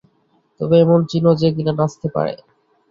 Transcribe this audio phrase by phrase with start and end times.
[0.59, 2.33] তবে এমন চিনো যে কিনা নাচতে পারে।